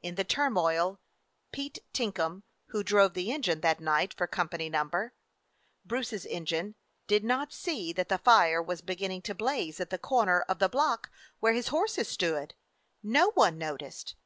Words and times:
In 0.00 0.14
the 0.14 0.24
turmoil, 0.24 0.98
Pete 1.52 1.80
Tinkum, 1.92 2.44
who 2.68 2.82
drove 2.82 3.12
the 3.12 3.30
engine 3.30 3.60
that 3.60 3.78
night 3.78 4.14
for 4.14 4.26
Company 4.26 4.70
No.—, 4.70 4.88
Bruce's 5.84 6.24
engine, 6.24 6.76
did 7.06 7.22
not 7.22 7.52
see 7.52 7.92
that 7.92 8.08
the 8.08 8.16
fire 8.16 8.62
was 8.62 8.80
beginning 8.80 9.20
to 9.20 9.34
blaze 9.34 9.78
at 9.78 9.90
the 9.90 9.98
corner 9.98 10.40
of 10.48 10.60
the 10.60 10.70
block 10.70 11.10
where 11.40 11.52
his 11.52 11.68
horses 11.68 12.08
stood; 12.08 12.54
no 13.02 13.32
one 13.34 13.58
noticed. 13.58 14.16